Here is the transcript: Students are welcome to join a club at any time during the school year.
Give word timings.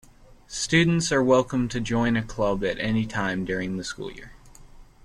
Students 0.47 1.11
are 1.11 1.21
welcome 1.21 1.67
to 1.69 1.79
join 1.79 2.17
a 2.17 2.23
club 2.23 2.63
at 2.63 2.79
any 2.79 3.05
time 3.05 3.45
during 3.45 3.77
the 3.77 3.83
school 3.83 4.11
year. 4.11 4.31